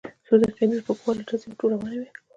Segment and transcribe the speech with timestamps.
[0.25, 2.09] څو دقیقې د سپکو وسلو ډزې روانې وې.